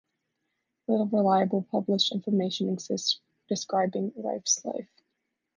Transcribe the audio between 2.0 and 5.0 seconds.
information exists describing Rife's life.